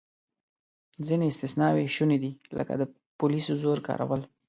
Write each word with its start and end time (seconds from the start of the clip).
ځینې 1.07 1.25
استثناوې 1.27 1.85
شونې 1.95 2.17
دي، 2.23 2.31
لکه 2.57 2.73
د 2.77 2.81
پولیسو 3.19 3.53
زور 3.61 3.77
کارول. 3.87 4.21